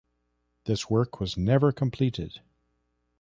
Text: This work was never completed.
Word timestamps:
This 0.63 0.89
work 0.89 1.19
was 1.19 1.37
never 1.37 1.71
completed. 1.71 2.41